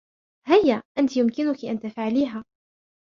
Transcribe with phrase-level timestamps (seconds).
[0.47, 0.83] هيا.
[0.97, 2.45] أنتِ يمكنكِ أن تفعليها.